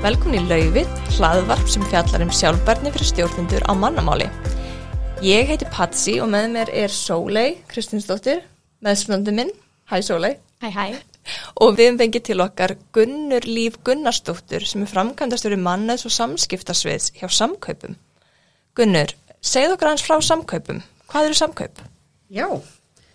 [0.00, 4.30] Velkomin í Lauvið, hlaðvarp sem fjallar um sjálfbarni fyrir stjórnendur á mannamáli.
[5.20, 8.40] Ég heiti Patsi og með mér er Sólei Kristinsdóttir,
[8.80, 9.50] meðsvöndu minn.
[9.92, 10.38] Hæ Sólei.
[10.64, 10.84] Hæ hæ.
[11.60, 16.16] Og við hefum fengið til okkar Gunnur Líf Gunnarsdóttur sem er framkvæmdastur í mannaðs og
[16.16, 17.98] samskiptasviðs hjá samkaupum.
[18.72, 19.12] Gunnur,
[19.44, 20.80] segð okkar hans frá samkaupum.
[21.12, 21.84] Hvað eru samkaup?
[22.32, 22.48] Já,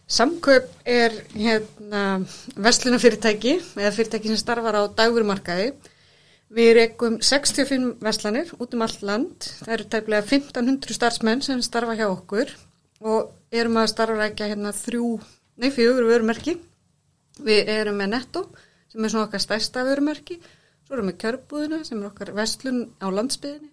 [0.06, 2.06] samkaup er hérna
[2.54, 5.74] verslunafyrirtæki eða fyrirtæki sem starfar á dagverumarkaði.
[6.54, 9.48] Við rekum 65 verslanir út um allt land.
[9.66, 12.54] Það eru tæplega 1500 starfsmenn sem starfa hjá okkur
[13.02, 15.10] og erum að starfa ekki hérna þrjú,
[15.58, 16.60] nei fjögur vörumerki.
[17.42, 18.46] Við erum með Netto
[18.92, 20.38] sem er svona okkar stærsta vörumerki.
[20.86, 23.72] Svo erum við Kjörbúðina sem er okkar verslun á landsbyðinni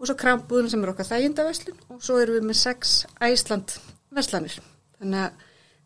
[0.00, 3.76] og svo Krambúðina sem er okkar þægindaverslun og svo erum við með sex Æsland
[4.16, 4.56] verslanir.
[4.98, 5.44] Þannig að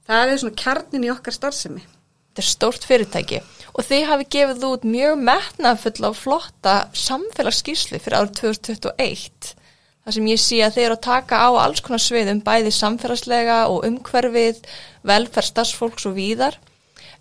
[0.08, 1.82] það er svona kjarnin í okkar starfsemi.
[2.38, 3.38] Þetta er stórt fyrirtæki
[3.74, 9.48] og þið hafi gefið út mjög metnafull á flotta samfélagsskísli fyrir árið 2021.
[10.06, 13.56] Það sem ég sé að þeir eru að taka á alls konar sviðum bæði samfélagslega
[13.72, 14.60] og umhverfið,
[15.10, 16.60] velferð, starfsfólks og víðar.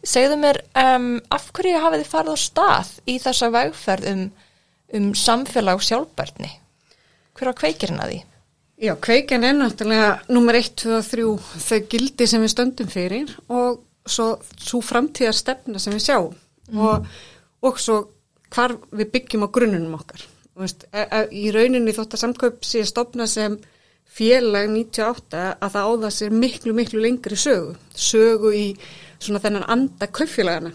[0.06, 4.24] Segðu mér, um, af hverju hafið þið farið á stað í þessa vegferð um,
[5.02, 6.54] um samfélag og sjálfbærni?
[7.34, 8.22] Hver á kveikirinn að því?
[8.78, 11.28] Já, kveikin er náttúrulega nummer 1, 2 og 3
[11.66, 13.80] þau gildi sem við stöndum fyrir og
[14.12, 14.28] svo,
[14.58, 16.36] svo framtíðar stefna sem við sjáum
[16.72, 16.82] mm.
[16.82, 17.08] og,
[17.68, 18.00] og svo
[18.54, 20.24] hvar við byggjum á grunnunum okkar.
[20.58, 23.58] Veist, e, e, í rauninni þótt að samkaup sé stopna sem
[24.18, 27.76] félag 98 að það áða sér miklu, miklu lengri sögu.
[27.94, 28.66] Sögu í
[29.20, 30.74] svona þennan anda kaupfélagana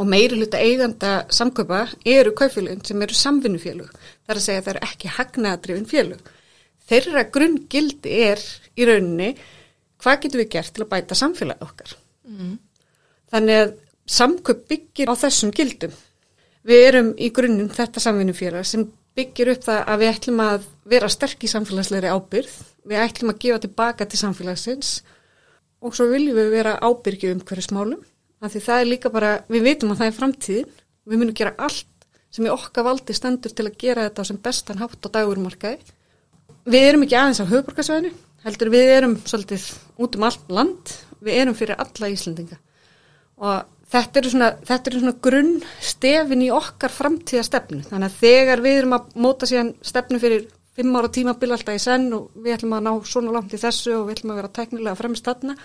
[0.00, 3.90] og meiri hluta eiganda samkaupa eru kaupfélagin sem eru samvinnufélug.
[3.92, 6.30] Það er að segja að það eru ekki hagnaðadrifin félug.
[6.88, 9.32] Þeirra grunngildi er í rauninni
[10.02, 11.96] hvað getum við gert til að bæta samfélagi okkar.
[12.28, 12.56] Mm.
[13.32, 13.76] Þannig að
[14.12, 15.94] samkaup byggir á þessum gildum.
[16.62, 18.86] Við erum í grunnum þetta samvinnufélag sem
[19.16, 22.52] byggir upp það að við ætlum að vera sterk í samfélagsleiri ábyrð,
[22.88, 24.92] við ætlum að gefa tilbaka til samfélagsins
[25.82, 28.04] og svo viljum við vera ábyrgi um hverju smálum,
[28.42, 30.70] það er líka bara, við veitum að það er framtíðin,
[31.06, 34.80] við munum gera allt sem í okkar valdi stendur til að gera þetta sem bestan
[34.80, 35.82] hátt á dagurumarkaði.
[36.72, 38.12] Við erum ekki aðeins á höfuborgarsvæðinu,
[38.46, 39.66] heldur við erum svolítið
[40.00, 42.58] út um allt land, við erum fyrir alla Íslandinga
[43.42, 48.96] og þetta eru svona, svona grunnstefin í okkar framtíða stefnu, þannig að þegar við erum
[48.96, 50.46] að móta síðan stefnu fyrir
[50.76, 53.96] fimm ára tímabil alltaf í senn og við ætlum að ná svona langt í þessu
[53.98, 55.56] og við ætlum að vera teknilega fremst þarna,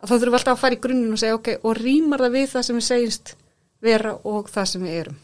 [0.00, 2.38] að þá þurfum við alltaf að fara í grunninn og segja ok, og rýmar það
[2.38, 3.34] við það sem við segjumst
[3.84, 5.18] vera og það sem við erum.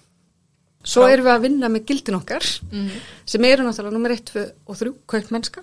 [0.87, 3.01] Svo erum við að vinna með gildin okkar mm -hmm.
[3.27, 5.63] sem eru náttúrulega nummer 1 og 3, kaup mennska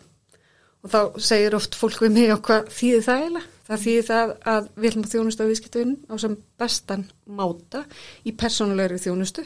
[0.84, 3.53] og þá segir oft fólk við mig á hvað þýðir það eiginlega.
[3.64, 7.84] Það þýðir það að við ætlum að þjónustu á viðskiptuðin á sem bestan máta
[8.28, 9.46] í persónulegri þjónustu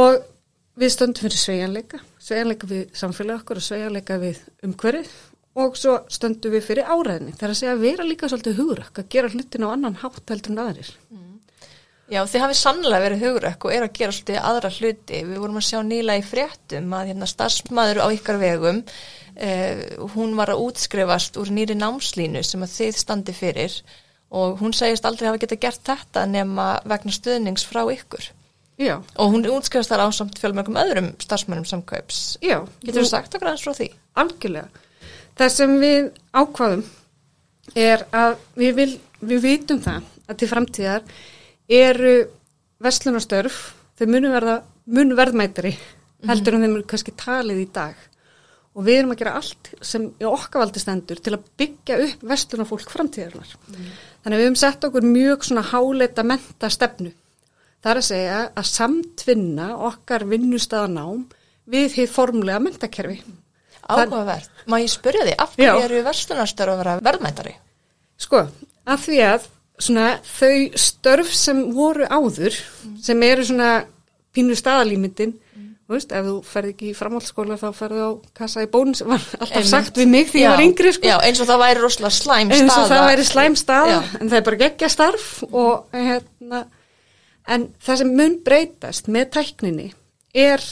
[0.00, 0.22] og
[0.76, 5.12] við stöndum fyrir sveianleika, sveianleika við samfélag okkur og sveianleika við umhverfið
[5.56, 7.36] og svo stöndum við fyrir áræðinni.
[7.36, 10.32] Það er að segja að vera líka svolítið hugurökk, að gera hlutin á annan hátt
[10.32, 10.90] heldur en aðrir.
[11.08, 11.25] Mm.
[12.06, 15.20] Já, þið hafið sannlega verið hugurökk og er að gera svolítið aðra hluti.
[15.26, 18.82] Við vorum að sjá nýla í fréttum að hérna starfsmæður á ykkar vegum,
[19.34, 19.82] eh,
[20.14, 23.74] hún var að útskrifast úr nýri námslínu sem að þið standi fyrir
[24.30, 28.30] og hún segist aldrei hafa getið gert þetta nema vegna stuðnings frá ykkur.
[28.78, 29.02] Já.
[29.18, 32.38] Og hún útskrifast þar á samt fjölmörgum öðrum starfsmænum samkaups.
[32.38, 32.62] Já.
[32.84, 33.90] Getur þú sagt okkar eins frá því?
[34.14, 34.68] Algjörlega.
[35.36, 36.84] Það sem við ákvaðum
[37.74, 41.02] er að við, vil, við vitum það að til framtíðar
[41.68, 42.16] eru
[42.82, 43.60] verslunarstörf,
[43.96, 45.74] þau munu verðmættari
[46.26, 47.96] heldur en þeim eru kannski talið í dag
[48.76, 52.90] og við erum að gera allt sem í okkavaldi stendur til að byggja upp verslunarfólk
[52.92, 53.54] framtíðarinnar.
[53.72, 53.86] Mm.
[54.20, 57.12] Þannig að við hefum sett okkur mjög svona háleita menta stefnu.
[57.80, 61.24] Það er að segja að samtvinna okkar vinnustadanám
[61.72, 63.16] við því formlega mentakerfi.
[63.86, 64.52] Áhugavert.
[64.68, 67.54] Má ég spyrja því, af hverju eru verslunarstörf að vera verðmættari?
[68.20, 68.44] Sko,
[68.84, 72.94] af því að svona, þau störf sem voru áður, mm.
[73.04, 73.72] sem eru svona
[74.36, 75.66] pínu staðalímyndin, mm.
[75.92, 79.52] veist, ef þú ferði ekki í framhaldsskóla þá ferði á kassa í bónus, var alltaf
[79.60, 79.72] Einmitt.
[79.72, 80.94] sagt við mig því ég var yngri.
[80.96, 81.10] Sko.
[81.10, 82.62] Já, eins og það væri rosalega slæm staða.
[82.62, 84.00] Eins og það væri slæm staða, Já.
[84.20, 86.64] en það er bara geggja starf og hérna,
[87.56, 89.92] en það sem mun breytast með tækninni
[90.36, 90.64] er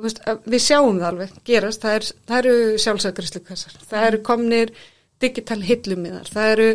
[0.00, 4.72] veist, við sjáum það alveg gerast, það, er, það eru sjálfsögrislu kassar, það eru komnir
[5.20, 6.68] digital hillumiðar, það eru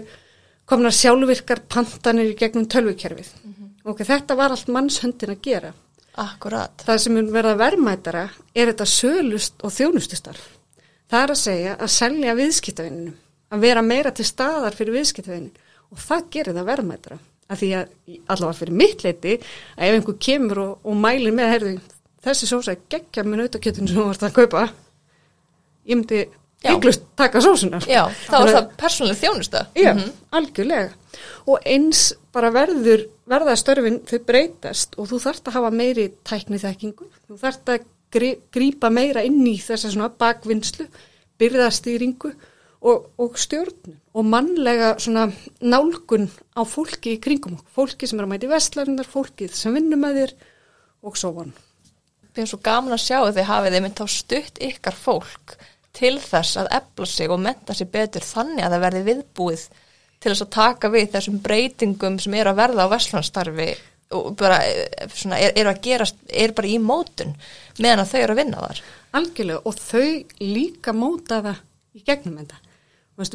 [0.69, 3.69] komnar sjálfvirkar pantanir í gegnum tölvukerfið mm -hmm.
[3.85, 5.73] og þetta var allt mannshöndin að gera.
[6.15, 6.83] Akkurat.
[6.85, 10.43] Það sem mun verða verðmætara er þetta sölust og þjónustustarf.
[11.11, 13.13] Það er að segja að selja viðskiptavinninu,
[13.51, 15.51] að vera meira til staðar fyrir viðskiptavinnin
[15.91, 17.17] og það gerir það verðmætara.
[17.49, 17.87] Af því að
[18.27, 19.33] allavega fyrir mitt leiti
[19.77, 21.79] að ef einhver kemur og, og mælir með heyrðu,
[22.25, 24.69] þessi sósa geggja með nautakjötun sem þú vart að kaupa
[25.85, 26.23] ég myndi
[26.63, 26.71] Já.
[26.73, 29.65] ykklust taka sósunar Já, þá er það persónuleg þjónusta.
[29.77, 29.91] Já,
[30.33, 30.93] algjörlega.
[31.45, 36.59] Og eins bara verður, verða störfin þau breytast og þú þarft að hafa meiri tækni
[36.61, 37.85] þekkingu, þú þarft að
[38.55, 40.87] grípa meira inn í þessa svona bakvinnslu,
[41.41, 42.31] byrðastýringu
[42.85, 45.27] og, og stjórnum og mannlega svona
[45.61, 49.99] nálgun á fólki í kringum okkur, fólki sem er að mæti vestlarinnar, fólkið sem vinnur
[50.01, 50.35] með þér
[51.05, 51.55] og svo von.
[52.35, 55.57] Mér er svo gaman að sjá að þið hafið einmitt á stutt ykkar fólk
[55.95, 59.65] til þess að efla sig og menta sig betur þannig að það verði viðbúið
[60.19, 63.69] til þess að taka við þessum breytingum sem eru að verða á veslandstarfi
[64.15, 67.33] og bara eh, svona, er, er að gerast, er bara í mótun
[67.81, 68.81] meðan að þau eru að vinna þar.
[69.19, 70.07] Algjörlega og þau
[70.43, 71.61] líka móta það
[71.95, 72.61] í gegnum þetta.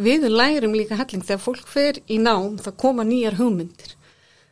[0.05, 3.95] Við lærum líka helling þegar fólk fer í nám það koma nýjar hugmyndir.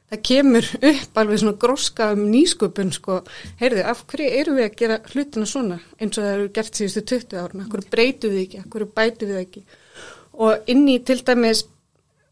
[0.09, 3.19] Það kemur upp alveg svona gróska um nýsköpun sko,
[3.61, 7.03] heyrðu, af hverju eru við að gera hlutina svona eins og það eru gert síðustu
[7.11, 9.65] 20 árna, af hverju breytum við ekki, af hverju bætum við ekki?
[10.39, 11.67] Og inn í til dæmis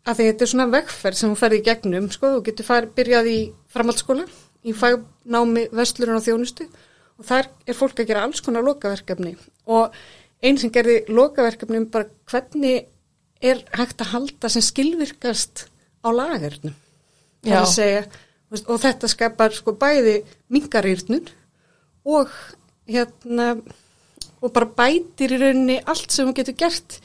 [0.06, 3.30] að þetta er svona vegferð sem þú ferði í gegnum, sko, þú getur farið, byrjað
[3.32, 3.38] í
[3.74, 4.26] framhaldsskóla,
[4.64, 6.68] í fagnámi vestlurinn á þjónustu.
[7.16, 9.34] Og þar er fólk að gera alls konar lokaverkefni.
[9.72, 9.92] Og
[10.44, 12.88] einn sem gerði lokaverkefni um bara hvernig
[13.44, 15.66] er hægt að halda sem skilvirkast
[16.00, 16.76] á lagarnum.
[17.46, 18.04] Það er að segja,
[18.52, 20.16] veist, og þetta skapar sko bæði
[20.52, 21.28] mingarýrnun
[22.06, 22.32] og
[22.86, 23.52] hérna
[24.44, 27.00] og bara bætir í rauninni allt sem hún getur gert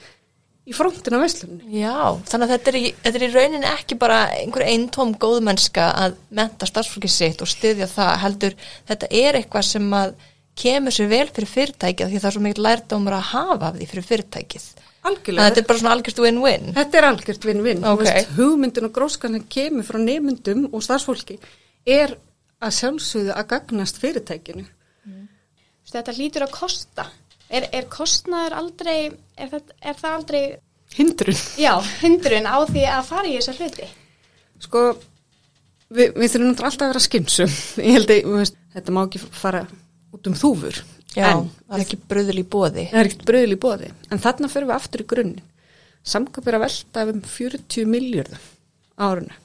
[0.68, 1.64] í frontin á veslunni.
[1.82, 5.88] Já, þannig að þetta er, í, þetta er í rauninni ekki bara einhver eintóm góðmennska
[6.04, 8.58] að menta starfsfólki sitt og styðja það heldur
[8.92, 10.14] þetta er eitthvað sem að
[10.62, 13.90] kemur sér vel fyrir fyrirtækið því það er svo mikið lærdómur að hafa af því
[13.94, 14.68] fyrir fyrirtækið.
[15.02, 15.48] Algjörlega.
[15.50, 16.68] þetta er bara svona algjörst win-win.
[16.76, 17.80] Þetta er algjört vinn-vinn.
[17.90, 18.02] Ok.
[18.04, 21.40] Þú veist, Hugmyndin og gróskan sem kemur frá nefndum og starfsfólki
[21.90, 22.14] er
[22.62, 24.66] að sjálfsögðu að gagnast fyrirtækinu.
[25.06, 27.08] Þú veist, Þetta lítur að kosta.
[27.50, 29.00] Er, er kostnaður aldrei,
[29.36, 30.44] er það, er það aldrei,
[30.96, 31.40] Hindrun.
[31.60, 33.88] já, hindrun á því að fara í þessa hluti?
[34.62, 34.84] Sko,
[35.92, 37.52] við, við þurfum náttúrulega alltaf að vera skimsum.
[37.82, 39.66] Ég held að þú veist, þetta má ekki fara
[40.16, 40.80] út um þúfur.
[41.12, 42.88] Já, en það er ekki bröðul í bóði.
[42.92, 43.92] það er ekkert bröðil í bóði.
[44.12, 45.48] En þarna fyrir við aftur í grunninn.
[46.08, 48.46] Samkvæp er að velta um 40 miljörðum
[49.02, 49.38] áruna.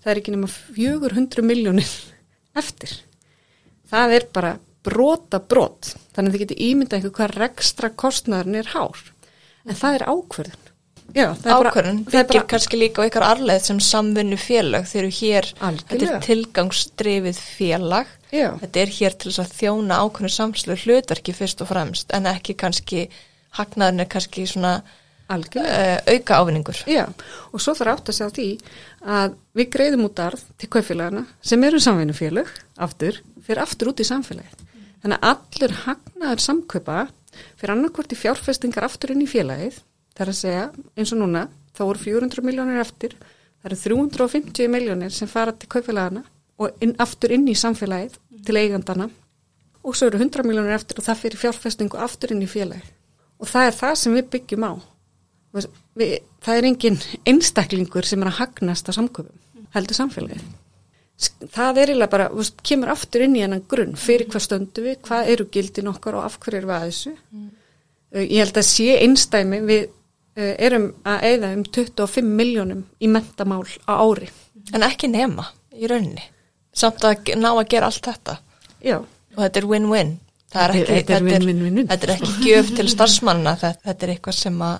[0.00, 1.94] Það er ekki nema 400 miljónir
[2.56, 2.94] eftir.
[3.90, 4.54] Það er bara
[4.86, 5.94] brota brot.
[6.14, 9.02] Þannig að þið getur ímyndað einhver hvað rekstra kostnaðurinn er hár.
[9.66, 10.69] En það er ákvörðun.
[11.14, 15.10] Já, það Ákvörðun byggir bara- kannski líka á ykkar arleið sem samvinnu félag þeir eru
[15.20, 16.16] hér, þetta Algjörlega.
[16.16, 18.48] er tilgangsdrifið félag Já.
[18.60, 22.54] þetta er hér til þess að þjóna ákvörðun samslu hlutverki fyrst og fremst en ekki
[22.54, 23.08] kannski
[23.58, 24.74] hagnaðurinn er kannski svona
[25.30, 27.04] uh, auka ávinningur Já,
[27.52, 28.48] og svo þarf átt að segja því
[29.06, 32.48] að við greiðum út arð til kaupfélagana sem eru samvinnufélag
[32.78, 34.66] aftur, fyrir aftur út í samfélagið.
[35.02, 36.98] Þannig að allur hagnaður samkaupa
[37.56, 39.78] fyrir annarkvort í fjárfestingar aftur inn í félagið,
[40.20, 40.64] það er að segja
[41.00, 43.16] eins og núna, þá voru 400 miljónir eftir,
[43.62, 46.22] það eru 350 miljónir sem fara til kaupfélagana
[46.60, 49.08] og inn, aftur inn í samfélagið til eigandana
[49.80, 52.88] og svo eru 100 miljónir eftir og það fyrir fjárfestingu aftur inn í félagið.
[53.40, 54.72] Og það er það sem við byggjum á.
[55.96, 56.10] Við,
[56.44, 56.98] það er engin
[57.32, 59.38] einstaklingur sem er að hagnast á samköpum,
[59.72, 60.42] heldur samfélagið.
[61.52, 65.00] Það er eiginlega bara, veist, kemur aftur inn í hennan grunn, fyrir hvað stöndum við,
[65.08, 67.14] hvað eru gildin okkar og af hverju eru við að þessu.
[68.10, 69.88] Uh, Ég held að sé einstæmi, við
[70.66, 74.28] erum að eigða um 25 miljónum í mentamál á ári.
[74.74, 76.22] en ekki nema í rauninni.
[76.72, 78.36] Samt að ná að gera allt þetta.
[78.84, 80.18] Já, og þetta er win-win.
[80.52, 83.56] Er Þetta er- ekki, þetta er ekki gjöf til starfsmanna.
[83.56, 84.78] Þetta, er eitthvað sem að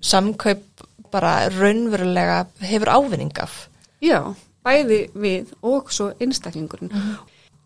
[0.00, 0.62] samkaup
[1.10, 3.68] bara raunverulega hefur ávinning af.
[4.02, 4.34] Já,
[4.64, 6.92] bæði við og svo einstaklingurinn.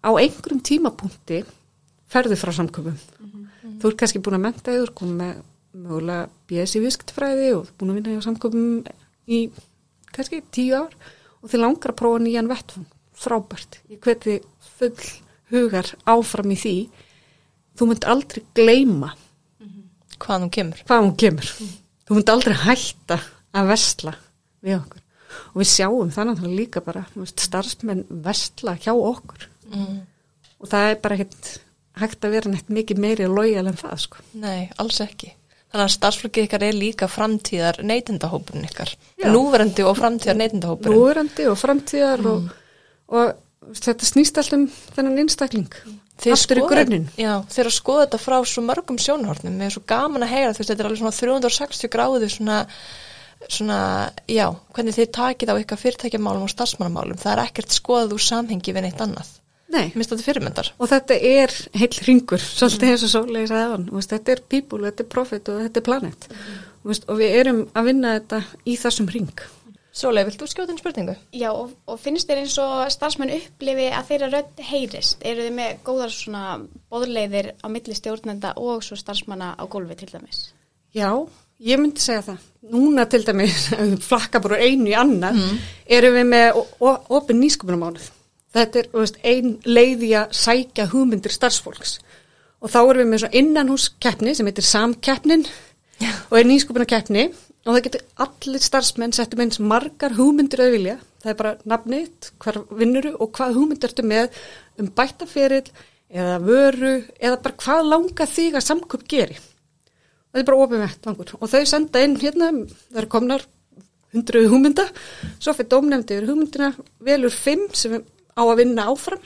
[0.03, 1.43] Á einhverjum tímapunkti
[2.13, 2.97] ferðu frá samköpum.
[3.81, 5.43] Þú ert kannski búin að menta ert komið með
[5.73, 8.67] mögulega BS í viskttfræði og búin að vinna hjá samköpum
[9.33, 9.43] í
[10.13, 10.95] kannski tíu ár
[11.43, 12.89] og þið langar að prófa nýjan vettfang.
[13.23, 13.79] Frábært.
[13.93, 14.39] Ég hveti
[14.79, 14.95] full
[15.53, 16.77] hugar áfram í því.
[17.79, 19.13] Þú munt aldrei gleyma
[20.23, 21.53] hvað hún kemur hvað hún kemur.
[22.07, 23.19] Þú munt aldrei hætta
[23.57, 24.15] að versla
[24.63, 25.03] við okkur.
[25.53, 29.49] Og við sjáum þannig að líka bara veist, starfsmenn versla hjá okkur.
[29.73, 30.01] mm.
[30.63, 31.49] Og það er bara ekkert
[31.99, 34.21] hægt að vera neitt mikið meiri lojal en það sko.
[34.39, 35.33] Nei, alls ekki.
[35.73, 38.91] Þannig að starfsfólkið ykkar er líka framtíðar neytendahópurinn ykkar.
[39.17, 39.29] Já.
[39.33, 40.99] Núverandi og framtíðar neytendahópurinn.
[40.99, 42.51] Núverandi og framtíðar og,
[43.09, 44.67] og þetta snýst alltaf um
[44.99, 45.71] þennan einstakling.
[46.23, 47.09] Þið Aftur í skoða- grunninn.
[47.17, 49.57] Já, þeir að skoða þetta frá svo mörgum sjónhornum.
[49.57, 52.59] Mér er svo gaman að heyra, þú veist, þetta er alveg svona 360 gráðu svona
[53.51, 58.23] svona, já, hvernig þið takið á ykkar fyrirtækjamálum og starfsmannamálum, það er ekkert skoðað úr
[58.23, 59.33] samhengi við neitt annað.
[59.73, 60.69] Nei, Mér finnst þetta fyrirmyndar.
[60.79, 65.11] og þetta er heill ringur, svolítið eins og hann, veist, þetta er people, þetta er
[65.15, 66.29] profit og þetta er planet
[66.85, 69.33] veist, og við erum að vinna þetta í þessum ring.
[69.93, 71.15] Sólei, vilt þú skjóta einn spurningu?
[71.37, 75.19] Já, og, og finnst þér eins og starfsmenn upplifi að þeirra rödd heyrist?
[75.29, 76.45] Eru þið með góðar svona
[76.91, 80.41] bóðleiðir á milli stjórnenda og svo starfsmanna á gólfi til dæmis?
[80.97, 81.11] Já,
[81.61, 82.41] ég myndi segja það.
[82.73, 83.69] Núna til dæmis,
[84.09, 85.39] flakka bara einu í annað,
[85.93, 88.09] erum við með o- o- opin nýsköpunarmánuð.
[88.53, 91.99] Þetta er veist, ein leiði að sækja hugmyndir starfsfólks.
[92.63, 95.47] Og þá erum við með svo innanhúskeppni sem heitir samkeppnin
[96.29, 97.31] og er nýsköpunarkeppni.
[97.63, 100.99] Og það getur allir starfsmenn settum eins margar hugmyndir að vilja.
[101.23, 104.39] Það er bara nafnið, hver vinnuru og hvað hugmyndir ertu með
[104.83, 105.69] um bættaferill
[106.13, 109.39] eða vöru eða bara hvað langar þig að samköp geri.
[110.33, 112.51] Það er bara opið vettvangur og þau senda inn hérna,
[112.91, 113.47] það eru komnar
[114.13, 114.87] hundruð hugmynda,
[115.41, 116.73] svo fyrir dómnefndi yfir hugmyndina,
[117.05, 117.99] velur fimm sem
[118.37, 119.23] á að vinna áfram.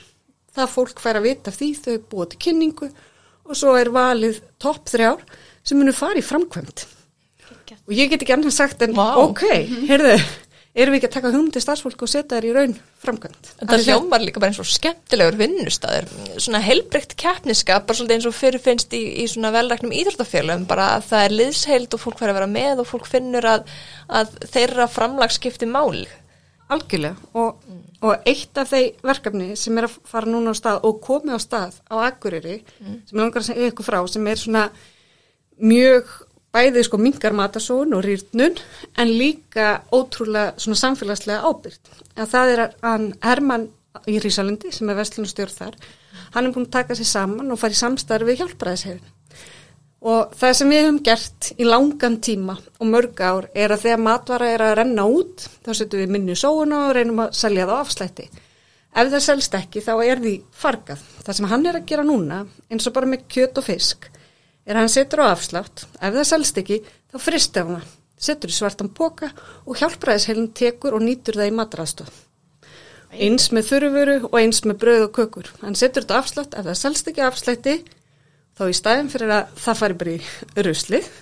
[0.57, 2.89] Það fólk fær að vita af því, þau búa til kynningu
[3.47, 5.23] og svo er valið topp þrjár
[5.67, 6.87] sem munu fara í framkvæmt
[7.87, 9.15] og ég get ekki annars sagt en Vá.
[9.19, 9.43] ok,
[9.87, 10.13] heyrðu
[10.77, 14.23] erum við ekki að taka hugmyndi starfsfólk og setja þær í raun framkvæmt Þetta hljómar
[14.23, 16.07] líka bara eins og skemmtilegur vinnustæður,
[16.43, 21.09] svona heilbreykt keppniskap, bara svolítið eins og fyrirfinnst í, í svona velræknum íþróttafélagum, bara að
[21.09, 23.75] það er liðsheild og fólk fær að vera með og fólk finnur að,
[24.21, 26.07] að þeirra framlag skipti máli.
[26.67, 27.63] Algjörlega og,
[28.03, 31.39] og eitt af þeir verkefni sem er að fara núna á stað og komið á
[31.39, 34.65] stað á Akureyri sem ég langar að segja ykkur frá sem er svona
[35.63, 36.11] mjög
[36.53, 38.59] bæði sko mingar matasón og rýrnun
[38.99, 41.91] en líka ótrúlega svona samfélagslega ábyrgt.
[42.17, 43.69] En það er hann Herman
[44.07, 45.77] í Rísalundi sem er vestlunastjórn þar.
[46.35, 49.16] Hann er búin að taka sér saman og fara í samstarfi við hjálpræðishefin.
[50.05, 54.03] Og það sem við höfum gert í langan tíma og mörg ár er að þegar
[54.05, 57.81] matvara er að renna út, þá setjum við minni sóuna og reynum að selja það
[57.81, 58.27] afslætti.
[58.97, 61.01] Ef það selst ekki þá er því fargað.
[61.25, 64.07] Það sem hann er að gera núna, eins og bara með kjöt og fisk,
[64.65, 65.87] er að hann setur á afslátt.
[65.97, 67.91] Ef það selst ekki, þá fristir hann.
[68.17, 69.29] Setur í svartan boka
[69.65, 72.15] og hjálpræðisheilin tekur og nýtur það í matræðstöð.
[73.17, 75.51] Eins með þurrufuru og eins með brauð og kökur.
[75.61, 77.75] Hann setur þetta afslátt, ef það selst ekki afslætti,
[78.57, 81.13] þá í staðin fyrir að það fari bara í ruslið,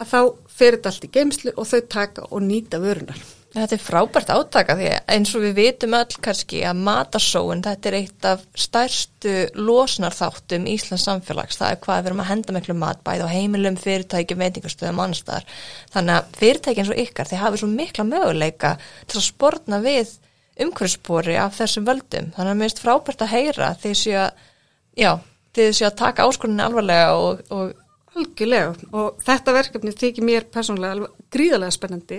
[0.00, 0.20] að þá
[0.60, 3.28] fer þetta allt í geimslu og þau taka og nýta vörunar.
[3.50, 7.96] Þetta er frábært átaka því eins og við vitum öll kannski að matasóun, þetta er
[7.98, 11.58] eitt af stærstu losnarþáttum Íslands samfélags.
[11.58, 15.48] Það er hvað við erum að henda miklu mat bæði á heimilum, fyrirtækjum, veitingastöðum, annarstaðar.
[15.90, 18.72] Þannig að fyrirtæki eins og ykkar, þeir hafi svo mikla möguleika
[19.10, 20.14] til að sportna við
[20.62, 22.30] umhverfspori af þessum völdum.
[22.36, 24.46] Þannig að mér finnst frábært að heyra því að,
[24.94, 25.12] já,
[25.56, 27.72] því séu að taka áskoninni alvarlega og, og
[28.10, 32.16] Algjörlega og þetta verkefni þykir mér persónulega alveg gríðarlega spennandi.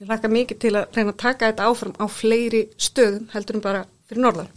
[0.00, 3.64] Ég laka mikið til að reyna að taka þetta áfram á fleiri stöðum heldur en
[3.64, 4.50] bara fyrir norðan.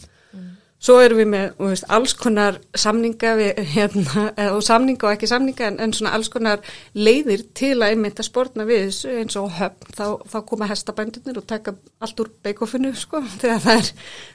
[0.84, 5.30] Svo erum við með veist, alls konar samninga við, hérna, eða, og samninga og ekki
[5.32, 6.60] samninga en, en svona alls konar
[7.00, 10.04] leiðir til að einmitt að sportna við þessu eins og höfn þá,
[10.34, 13.94] þá koma hestabændunir og taka allt úr beikofinu sko þegar það er,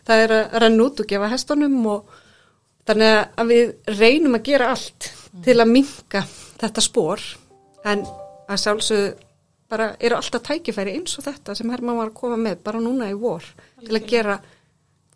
[0.09, 2.17] það er að renna út og gefa hestunum og
[2.89, 5.11] þannig að við reynum að gera allt
[5.45, 6.25] til að minka
[6.59, 7.25] þetta spór
[7.89, 8.05] en
[8.49, 9.11] að sjálfsögðu
[9.69, 13.11] bara eru alltaf tækifæri eins og þetta sem Herman var að koma með bara núna
[13.13, 13.45] í vor
[13.83, 14.39] til að gera,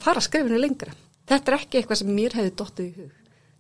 [0.02, 0.93] fara skrifinu lengra.
[1.29, 3.12] Þetta er ekki eitthvað sem mér hefði dottið í hug.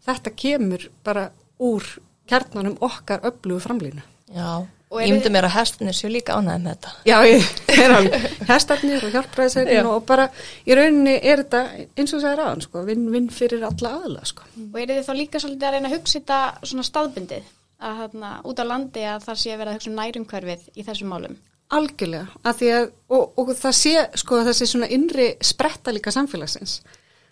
[0.02, 1.24] Þetta kemur bara
[1.62, 1.88] úr
[2.28, 4.02] kjarnanum okkar öflugu framlýnu.
[4.32, 4.66] já,
[5.00, 6.92] ég myndi mér að hestinni séu líka ánæði með þetta.
[7.08, 7.46] Já, ég
[7.84, 10.28] er alveg hestarnir og hjálpræðisærin og bara
[10.66, 11.62] í rauninni er þetta
[11.96, 14.46] eins og það er aðan, sko, vinn-vinn fyrir alla aðla, sko.
[14.68, 17.50] Og eru þið þá líka svolítið að reyna að hugsa þetta svona staðbundið
[17.82, 20.84] að hérna út á landi að það sé að vera að hugsa um nærumhverfið í
[20.86, 21.38] þessum málum?
[21.72, 26.82] Algjörlega, að því að, og, og það sé, sko, þessi svona innri spretta líka samfélagsins,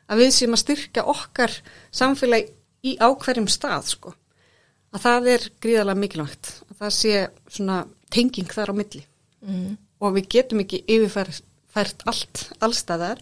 [0.08, 1.56] að við séum að styrka okkar
[1.92, 2.48] samfélag
[2.80, 4.14] í ákverjum stað, sko,
[4.96, 7.14] að það er gríðarlega mikilvægt, það sé
[7.50, 9.04] svona tenging þar á milli
[9.40, 9.76] Mm.
[10.04, 13.20] og við getum ekki yfirfært allt, allstaðar,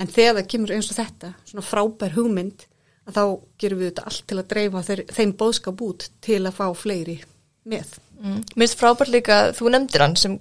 [0.00, 2.64] en þegar það kemur eins og þetta, svona frábær hugmynd,
[3.04, 3.24] að þá
[3.60, 7.18] gerum við þetta allt til að dreifa þeir, þeim bóðskap út til að fá fleiri
[7.68, 7.98] með.
[8.22, 8.40] Mm.
[8.56, 10.38] Mér finnst frábært líka, þú nefndir hann sem,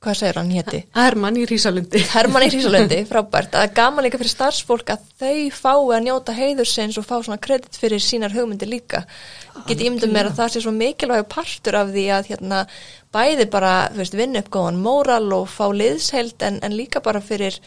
[0.00, 0.80] hvað segir hann héti?
[0.96, 2.00] Herman í Rísalundi.
[2.12, 6.96] Herman í Hrísalundi, frábært, að gaman líka fyrir starfsfólk að þau fái að njóta heiðursins
[7.00, 9.02] og fá svona kredit fyrir sínar hugmyndir líka.
[9.66, 12.62] Get ég myndið mér að það sé svo mikilvæg partur af því að hérna
[13.12, 17.60] bæði bara, vinna upp góðan móral og fá liðsheld en, en líka bara fyrir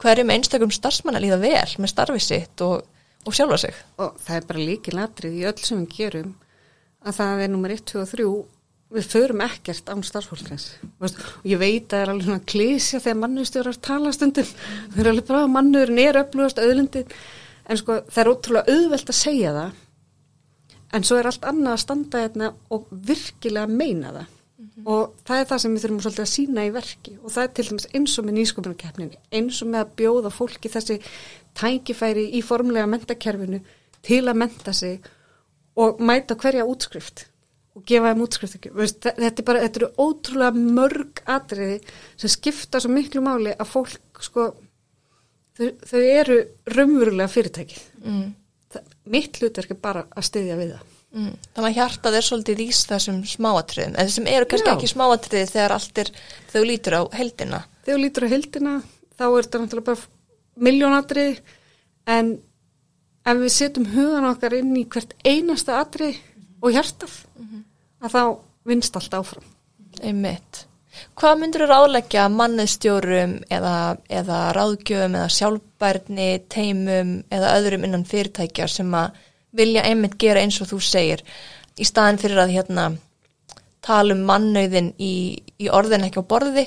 [0.00, 2.86] hverjum einstakum starfsmann að líða vel með starfi sitt og,
[3.26, 3.82] og sjálfa sig.
[3.98, 6.32] og það er bara líkilatrið í öll sem við gerum
[7.04, 8.28] að það er nummer 1, 2 og 3
[8.90, 10.64] við förum ekkert án starfsfólkins
[10.98, 14.48] og ég veit að það er alveg svona klísja þegar mannustjórar tala stundum.
[14.90, 17.14] Þau eru alveg bara að mannurinn er öflugast auðlindin
[17.70, 19.78] en sko það er ótrúlega auðvelt að segja það.
[20.90, 24.36] En svo er allt annað að standa hérna og virkilega meina það.
[24.60, 24.86] Mm -hmm.
[24.92, 27.12] og það er það sem við þurfum svolítið að sína í verki.
[27.22, 30.68] Og það er til dæmis eins og með nýsköpunarkeppninni eins og með að bjóða fólki
[30.68, 31.00] þessi
[31.54, 33.60] tækifæri í formlega mentakerfinu
[34.02, 35.00] til að menta sig
[35.76, 37.30] og mæta hverja útskrift
[37.76, 38.72] og gefa þeim útskrift ekki.
[38.74, 41.78] Þetta er bara, þetta eru ótrúlega mörg atriði
[42.18, 44.50] sem skipta svo miklu máli að fólk sko,
[45.58, 46.42] þau, þau eru
[46.74, 47.88] raunverulega fyrirtækið.
[48.02, 48.28] Mm
[49.10, 50.96] mitt hlut er bara að styðja við það.
[51.10, 51.30] Mm.
[51.56, 54.74] Þannig að hjartað er svolítið ís þessum smáatriðum, en þessum eru kannski Já.
[54.76, 56.12] ekki smáatriði þegar allt er,
[56.52, 57.60] þau lítur á heldina.
[57.86, 58.74] Þau lítur á heldina,
[59.16, 61.56] þá er þetta náttúrulega bara miljónatriði,
[62.14, 62.30] en
[63.30, 66.20] ef við setjum hugan okkar inn í hvert einasta atrið
[66.60, 67.62] og hjartað, mm -hmm.
[68.04, 68.22] að þá
[68.64, 69.44] vinst allt áfram.
[70.02, 70.66] Einmitt.
[71.16, 78.66] Hvað myndur þú ráðleggja mannestjórum eða, eða ráðgjöfum eða sjálfbærni, teimum eða öðrum innan fyrirtækja
[78.68, 79.10] sem að
[79.56, 81.22] vilja einmitt gera eins og þú segir
[81.78, 82.84] í staðin fyrir að hérna
[83.84, 86.66] tala um mannauðin í, í orðin ekki á borði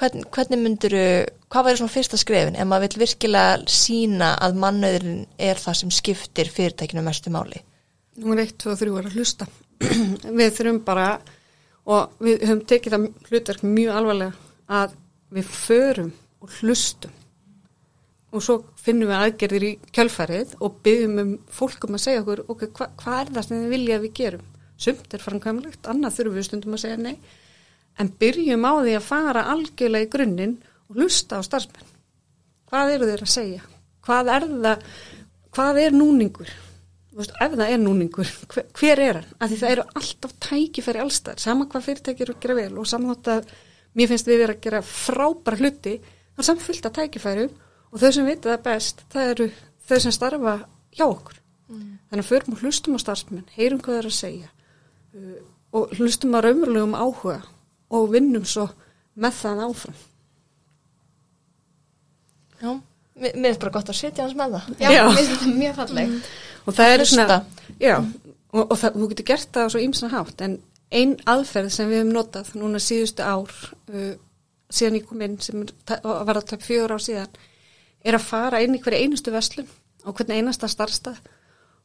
[0.00, 1.08] Hvern, hvernig myndur þú,
[1.52, 5.92] hvað væri svona fyrsta skrefin ef maður vil virkilega sína að mannauðin er það sem
[5.92, 7.60] skiptir fyrirtækinu mestu máli?
[8.20, 9.46] Númer 1, 2 og 3 er að hlusta.
[10.38, 11.06] Við þurfum bara
[11.88, 14.94] og við höfum tekið það hlutverk mjög alvarlega að
[15.34, 16.10] við förum
[16.42, 17.14] og hlustum.
[18.32, 22.62] Og svo finnum við aðgerðir í kjálfarið og byggjum um fólkum að segja okkur ok,
[22.78, 24.44] hva, hvað er það sem við vilja að við gerum?
[24.82, 27.16] Sumt er framkvæmlegt, annað þurfum við stundum að segja nei.
[28.00, 30.54] En byrjum á því að fara algjörlega í grunninn
[30.88, 31.90] og hlusta á starfsmenn.
[32.70, 33.64] Hvað eru þeir að segja?
[34.06, 34.86] Hvað er það
[35.52, 36.52] hvað er núningur
[37.16, 39.34] veist, ef það er núningur, hver, hver er hann?
[39.38, 42.88] Af því það eru alltaf tækifæri allstað, sama hvað fyrirtæki eru að gera vel og
[42.88, 43.52] saman þátt að
[43.98, 45.94] mér finnst við verið að gera frábæra hluti,
[46.32, 47.46] það er saman fullt af tækifæri
[47.92, 49.48] og þau sem vita það best, það eru
[49.88, 50.54] þau sem starfa
[50.96, 51.40] hjá okkur.
[51.72, 51.90] Mm.
[52.10, 54.48] Þannig að förum og hlustum á starfsmenn, heyrum hvað það er að segja
[55.16, 57.42] uh, og hlustum á raunverulegum áhuga
[57.92, 58.66] og vinnum svo
[59.20, 60.00] með það áfram.
[62.62, 62.72] Já,
[63.18, 64.72] mér er bara gott að setja hans með það.
[64.80, 65.02] Já, Já.
[65.04, 66.16] mér finnst þetta mjög fallegt.
[66.16, 67.38] Mm og það er svona
[67.80, 67.96] já,
[68.52, 70.58] og, og það, þú getur gert það á svo ýmsan hátt en
[70.92, 74.12] einn aðferð sem við hefum notað núna síðustu ár uh,
[74.72, 77.40] síðan ég kom inn sem var að taka fjögur ár síðan
[78.02, 79.68] er að fara inn í hverja einustu veslum
[80.04, 81.18] og hvernig einasta starfstað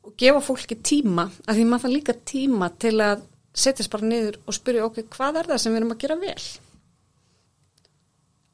[0.07, 3.25] og gefa fólki tíma að því maður það líka tíma til að
[3.57, 6.47] setjast bara niður og spyrja okkur hvað er það sem við erum að gera vel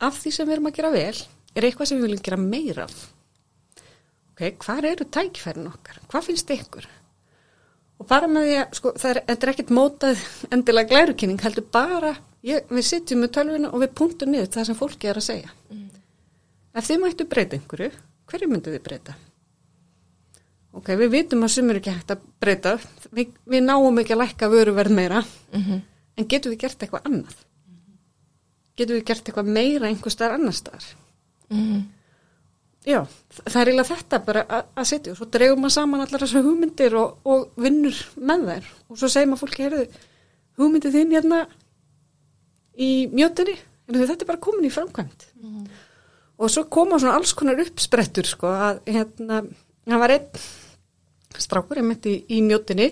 [0.04, 1.24] af því sem við erum að gera vel
[1.56, 2.98] er eitthvað sem við viljum gera meira af?
[4.34, 6.88] Ok, hvað eru tækifærin okkar, hvað finnst ykkur?
[8.02, 12.16] Og bara með því að sko, það er, er ekkert mótað endilega glærukynning, heldur bara
[12.44, 15.54] ég, við sitjum með tölvina og við punktum niður það sem fólki er að segja.
[15.70, 15.86] Mm.
[16.74, 17.92] ef þið mættu breyta einhverju
[18.32, 19.16] hverju myndu þið breyta?
[20.74, 22.72] Ok, við vitum að sumur ekki hægt að breyta.
[23.14, 25.22] Við, við náum ekki að lækka vöruverð meira.
[25.54, 25.82] Mm -hmm.
[26.18, 27.36] en getum við gert eitthvað annað?
[28.76, 30.96] Getum við gert eitthvað meira einhver starf annar starf
[31.54, 31.84] -hmm.
[32.84, 33.00] Já,
[33.32, 36.96] það er eiginlega þetta bara að setja og svo dreifum maður saman allar þessu hugmyndir
[37.00, 39.86] og, og vinnur með þær og svo segir maður fólki, heyrðu,
[40.60, 41.40] hugmyndið þín hérna
[42.76, 43.56] í mjötunni,
[43.88, 45.64] þetta er bara komin í framkvæmt mm.
[46.44, 49.46] og svo koma svona alls konar uppsprettur sko að hérna,
[49.88, 50.46] það var einn
[51.40, 52.92] strákur ég myndi í, í mjötunni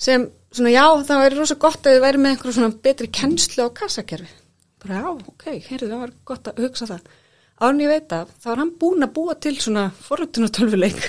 [0.00, 3.68] sem svona já, það væri rosa gott að þið væri með einhverjum svona betri kennslu
[3.68, 4.32] á kassakerfi
[4.80, 7.18] bara já, ok, heyrðu, það var gott að hugsa það
[7.60, 11.00] án ég veit af, þá er hann búin að búa til svona forröndunartölvuleik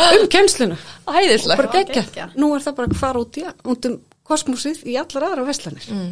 [0.00, 0.78] um kennsluna.
[1.06, 1.56] Æðislega.
[1.56, 4.96] og bara gegja, nú er það bara að fara út, í, út um kosmosið í
[5.00, 6.10] allar aðra veslanir mm.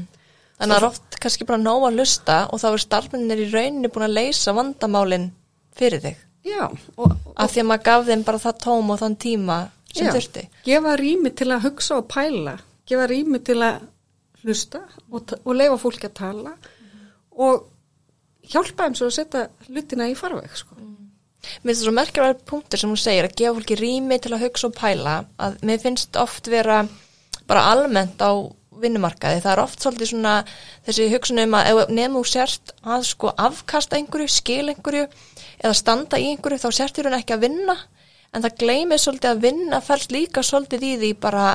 [0.58, 3.50] Þannig að það er oft kannski bara nóg að lusta og þá er starfminir í
[3.52, 5.28] rauninni búin að leysa vandamálinn
[5.78, 6.24] fyrir þig.
[6.48, 9.58] Já og, og, Af því að maður gaf þeim bara það tóm og þann tíma
[9.92, 10.42] sem já, þurfti.
[10.66, 12.56] Gefa rými til að hugsa og pæla.
[12.90, 13.86] Gefa rými til að
[14.42, 16.56] hlusta og, og leifa fólki að tala.
[16.58, 17.06] Mm.
[17.46, 17.68] og
[18.52, 20.76] hjálpa þeim svo að setja hlutina í farveg sko.
[20.78, 20.94] mm.
[21.62, 24.44] Mér finnst það svo merkjafæður punktur sem hún segir að gefa fólki rými til að
[24.46, 26.82] hugsa og pæla að mér finnst oft vera
[27.48, 28.32] bara almennt á
[28.78, 30.34] vinnumarkaði, það er oft svolítið svona
[30.86, 35.06] þessi hugsunum að nefnum úr sért að sko afkasta einhverju, skil einhverju
[35.58, 37.74] eða standa í einhverju þá sértir hún ekki að vinna
[38.34, 41.46] en það gleymið svolítið að vinna fælst líka svolítið í því bara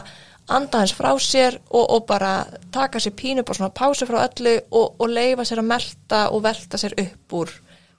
[0.47, 4.57] anda hans frá sér og, og bara taka sér pínu, bara svona pásu frá öllu
[4.71, 7.53] og, og leifa sér að melda og velta sér upp úr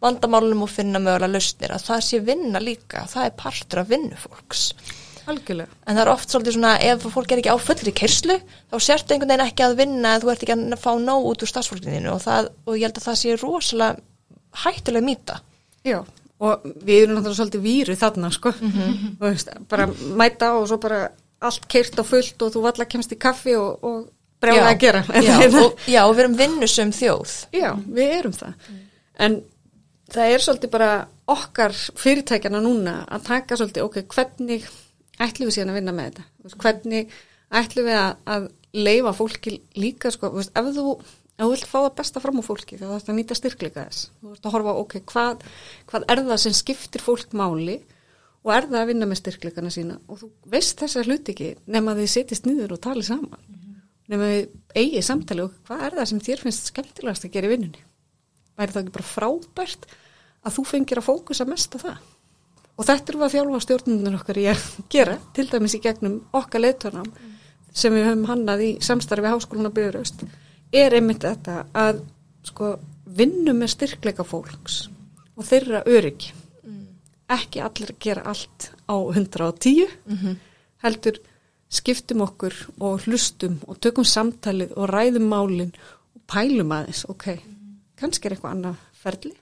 [0.04, 4.66] vandamálunum og finna mögulega lausnir að það sé vinna líka, það er partur af vinnufólks
[5.30, 5.70] algjörlega.
[5.86, 8.36] En það er oft svolítið svona, ef fólk er ekki á fullri kyrslu,
[8.72, 11.50] þá sértu einhvern veginn ekki að vinna, þú ert ekki að fá nóg út úr
[11.50, 12.26] starfsfólkinu og,
[12.68, 14.04] og ég held að það sé rosalega
[14.64, 15.38] hættulega mýta.
[15.84, 15.98] Já,
[16.44, 18.54] og við erum náttúrulega svolítið víru þarna, sko.
[18.60, 19.14] Mhm.
[19.18, 21.06] og veist, bara mæta og svo bara
[21.48, 24.04] allt keirt og fullt og þú valla kemst í kaffi og, og
[24.44, 25.02] brjálega að gera.
[25.24, 27.34] Já og, já, og við erum vinnusum þjóð.
[27.54, 28.70] Já, við erum það.
[29.24, 29.36] En
[30.12, 30.90] það er svolítið bara
[31.34, 34.66] okkar fyrirtækjana núna að taka svolítið, ok, hvernig
[35.22, 36.56] ætlum við síðan að vinna með þetta?
[36.64, 37.14] Hvernig
[37.54, 40.96] ætlum við að, að leifa fólki líka, sko, veist, ef þú,
[41.38, 44.08] ef þú vilt fá það besta fram á fólki, þá þarfst að nýta styrkleika þess.
[44.20, 45.44] Þú veist að horfa, ok, hvað,
[45.90, 47.78] hvað er það sem skiptir fólk máli
[48.44, 51.96] og er það að vinna með styrkleikana sína og þú veist þessar hluti ekki nema
[51.96, 53.50] þið setjast niður og tali saman.
[54.12, 54.42] Nema við
[54.76, 57.84] eigið samtali og hvað er það sem þér finnst skemmtilegast að gera í vinnunni?
[58.58, 59.86] væri það ekki bara frábært
[60.44, 62.02] að þú fengir að fókusa mest á það.
[62.74, 66.64] Og þetta er að þjálfa stjórnundur okkar í að gera, til dæmis í gegnum okkar
[66.64, 67.10] leiturnam
[67.74, 70.24] sem við höfum hannað í samstarfi háskóluna byrjuröst,
[70.74, 72.02] er einmitt þetta að
[72.46, 74.84] sko, vinnu með styrkleika fólks
[75.34, 76.34] og þeirra öryggi.
[77.30, 79.86] Ekki allir gera allt á 110,
[80.84, 81.20] heldur
[81.72, 85.72] skiptum okkur og hlustum og tökum samtalið og ræðum málin
[86.14, 87.40] og pælum aðeins, ok,
[87.96, 89.34] kannski er eitthvað annað ferli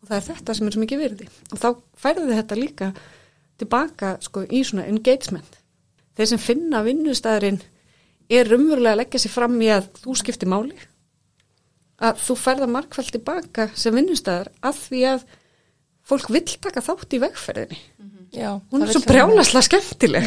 [0.00, 1.26] og það er þetta sem er svo mikið virði.
[1.52, 1.68] Og þá
[2.02, 2.92] færðu þetta líka
[3.60, 5.58] tilbaka sko í svona engagement.
[6.16, 7.60] Þeir sem finna vinnustæðurinn
[8.30, 10.76] er umverulega að leggja sér fram í að þú skiptir máli.
[12.00, 15.26] Að þú færða markvælt tilbaka sem vinnustæður að því að
[16.10, 17.78] fólk vill taka þátt í vegferðinni.
[18.34, 19.10] Já, hún það er svo það.
[19.10, 20.26] brjálaslega skemmtileg.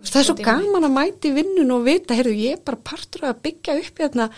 [0.00, 3.42] Það er svo gaman að mæti vinnun og vita, heyrðu, ég er bara partur að
[3.44, 4.30] byggja upp hérna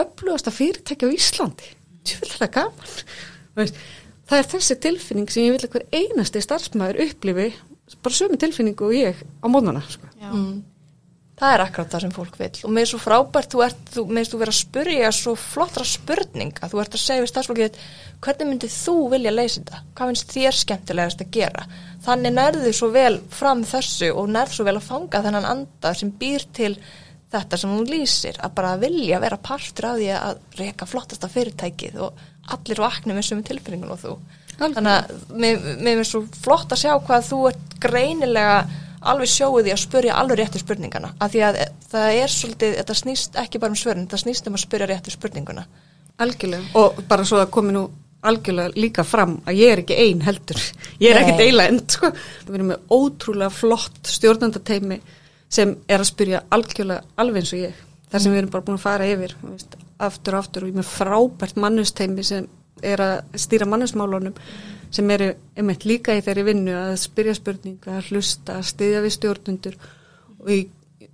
[0.00, 1.74] öflugasta fyrirtæki á Íslandi.
[2.08, 2.94] Tjóðlega gaman.
[3.50, 3.82] Þú veist,
[4.30, 7.50] það er þessi tilfinning sem ég vil að hver einasti starfsmæður upplifi
[8.00, 10.08] bara sömu tilfinningu og ég á mónana sko.
[10.30, 10.62] Mm.
[11.40, 14.26] Það er akkurat það sem fólk vil og með svo frábært, þú ert, þú, með
[14.28, 17.78] þú vera að spurja svo flottra spurninga, þú ert að segja við starfsfólkið,
[18.20, 19.80] hvernig myndið þú vilja leysa þetta?
[19.96, 21.64] Hvað finnst þér skemmtilegast að gera?
[22.04, 26.12] Þannig nærðu svo vel fram þessu og nærðu svo vel að fanga þennan anda sem
[26.20, 26.74] býr til
[27.32, 31.98] þetta sem hún lýsir, að bara vilja vera partur af því að reyka flottasta fyrirtækið
[32.04, 32.20] og
[32.52, 34.14] allir vakna með sömu tilfinningun og þú.
[34.60, 38.56] Þannig að mér finnst svo flott að sjá hvað þú ert greinilega
[39.00, 41.12] alveg sjóið því að spurja alveg réttu spurningana.
[41.20, 41.58] Af því að
[41.90, 45.14] það er svolítið, þetta snýst ekki bara um svörin, þetta snýst um að spurja réttu
[45.14, 45.66] spurninguna.
[46.20, 46.70] Algjörlega.
[46.76, 47.86] Og bara svo að komi nú
[48.20, 50.60] algjörlega líka fram að ég er ekki ein heldur.
[51.00, 52.10] Ég er ekkert eila end sko.
[52.46, 55.00] við erum með ótrúlega flott stjórnandateimi
[55.50, 57.78] sem er að spyrja algjörlega alveg eins og ég.
[58.10, 60.74] Þar sem við erum bara búin að fara yfir veist, aftur og aftur og ég
[60.74, 62.48] er með frábært mannusteimi sem
[62.82, 64.36] er að stýra mannusmálunum
[64.90, 69.16] sem eru einmitt líka í þeirri vinnu að spyrja spurninga, að hlusta, að styðja við
[69.16, 69.76] stjórnundur
[70.40, 70.60] og í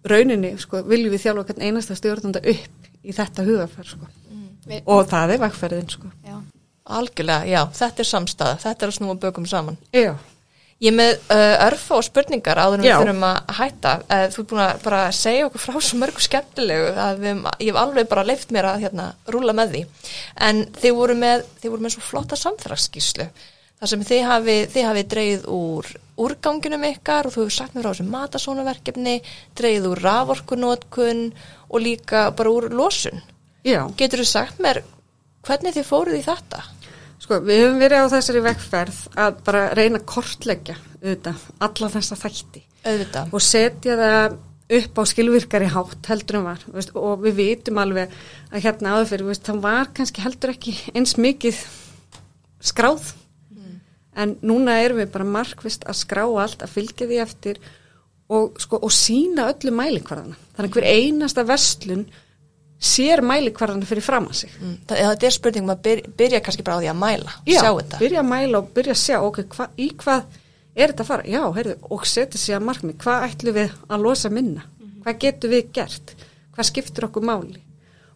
[0.06, 4.08] rauninni sko, viljum við þjálfa hvern einasta stjórnunda upp í þetta hugafær sko.
[4.66, 6.12] Við, og það er vegferðin sko.
[6.96, 9.78] Algjörlega, já, þetta er samstæða, þetta er að snúa bökum saman.
[9.94, 10.12] Já,
[10.76, 14.42] Ég er með uh, örfa og spurningar áður en við þurfum að hætta uh, Þú
[14.42, 18.10] ert búin að bara segja okkur frá svo mörgu skemmtilegu að við, ég hef alveg
[18.10, 19.84] bara leift mér að hérna, rúla með því
[20.48, 23.28] en þið voru með, þið voru með svo flotta samfélagsskíslu
[23.80, 25.90] þar sem þið hafi, þið hafi dreigð úr
[26.26, 29.16] úrganginum ykkar og þú hefur sagt mér frá þessu matasónaverkefni
[29.56, 31.26] dreigð úr raforkunótkun
[31.68, 33.24] og líka bara úr losun
[33.64, 33.80] já.
[33.96, 34.84] Getur þú sagt mér
[35.46, 36.64] hvernig þið fóruð í þetta?
[37.22, 42.18] Sko, við höfum verið á þessari vegferð að bara reyna að kortleggja auðvitað, alla þessa
[42.20, 42.62] þætti.
[42.84, 43.32] Auðvitað.
[43.32, 44.36] Og setja það
[44.76, 48.14] upp á skilvirkari hátt heldur en var veist, og við vitum alveg
[48.50, 51.60] að hérna áður fyrir það var kannski heldur ekki eins mikið
[52.66, 53.14] skráð.
[54.16, 57.58] En núna erum við bara markvist að skrá allt, að fylgja því eftir
[58.32, 60.38] og, sko, og sína öllu mælikvarðana.
[60.56, 62.06] Þannig hver einasta verslun
[62.76, 64.56] sér mælikvarðana fyrir fram að sig.
[64.60, 67.36] Mm, það, þetta er spurning um að byrja, byrja kannski bara á því að mæla,
[67.48, 68.00] Já, sjá þetta.
[68.02, 70.40] byrja að mæla og byrja að sjá ok, hva, í hvað
[70.76, 71.28] er þetta að fara?
[71.32, 74.66] Já, heyrðu, og setja sér að markmið hvað ætlum við að losa minna?
[75.06, 76.14] Hvað getum við gert,
[76.52, 77.62] hvað skiptur okkur máli?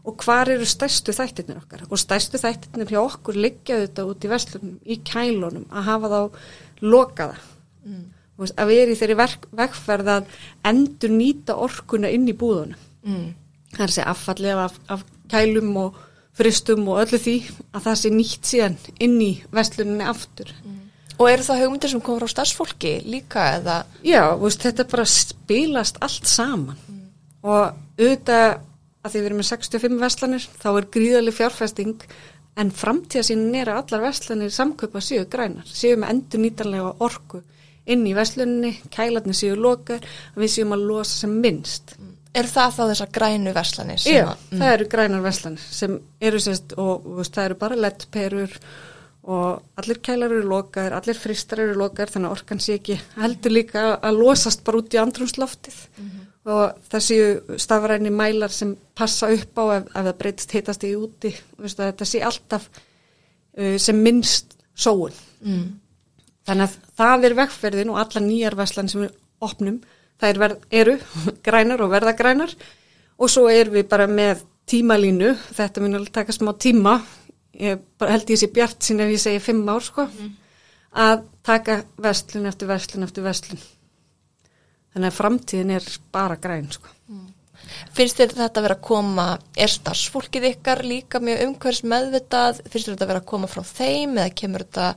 [0.08, 1.84] Og hvar eru stærstu þættirnir okkar?
[1.88, 6.38] Og stærstu þættirnir hjá okkur liggja þetta út í verslunum í kælunum að hafa þá
[6.80, 7.36] lokaða
[7.84, 8.06] mm.
[8.48, 9.18] að við erum í þeirri
[9.60, 10.38] vegferð að
[10.72, 12.88] endur nýta orkuna inn í búðunum.
[13.04, 13.28] Mm.
[13.74, 15.98] Það er að segja affallið af, af kælum og
[16.40, 17.36] fristum og öllu því
[17.74, 20.52] að það sé nýtt síðan inn í versluninni aftur.
[21.20, 23.82] Og eru það hugmyndir sem komur á starfsfólki líka eða?
[24.06, 26.78] Já, veist, þetta bara spilast allt saman
[27.40, 28.60] og auðvitað
[29.00, 32.04] að því við erum með 65 verslanir þá er gríðaleg fjárfesting
[32.60, 37.40] en framtíðasínin er að allar verslanir samköpa séu grænar, séu með endur nýtanlega orku
[37.90, 40.04] inn í vesluninni, kælarnir séu lokar,
[40.36, 41.96] við séum að losa sem minnst.
[42.34, 44.02] Er það þá þessar grænu verslanir?
[44.06, 48.52] Já, að- það eru grænar veslanir sem eru sérst og veist, það eru bara lettperur
[49.30, 53.52] og allir kælar eru lokaðir, allir fristar eru lokaðir þannig að orkan sé ekki heldur
[53.52, 55.80] líka að losast bara út í andrumsloftið
[56.50, 60.94] og það séu stafræni mælar sem passa upp á ef, ef það breytist hitast í
[60.96, 62.64] úti veist, þetta sé alltaf
[63.58, 65.80] uh, sem minnst sóun Mm.
[66.46, 69.78] þannig að það er vegferðin og alla nýjar veslan sem við opnum
[70.28, 70.98] er verð, eru
[71.46, 72.54] grænar og verða grænar.
[73.20, 77.00] Og svo erum við bara með tímalínu, þetta mun alveg taka smá tíma.
[77.60, 80.06] Ég held ég sé bjart sín ef ég segi fimm ár sko.
[80.90, 83.60] Að taka vestlun eftir vestlun eftir vestlun
[84.94, 86.90] þannig að framtíðin er bara græn sko.
[87.94, 92.88] Finnst þér þetta að vera að koma, er starfsfólkið ykkar líka mjög umhverfs meðvitað, finnst
[92.88, 94.88] þér þetta að vera að koma frá þeim eða kemur þetta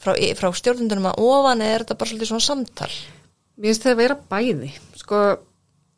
[0.00, 2.90] frá, frá stjórnundunum að ofan eða er þetta bara svolítið svona samtal?
[3.60, 4.70] Mér finnst það að vera bæði.
[4.96, 5.18] Sko,